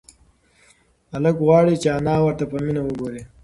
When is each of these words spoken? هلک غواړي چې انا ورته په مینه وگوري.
هلک 1.13 1.35
غواړي 1.45 1.75
چې 1.81 1.87
انا 1.97 2.15
ورته 2.21 2.43
په 2.51 2.57
مینه 2.63 2.81
وگوري. 2.83 3.21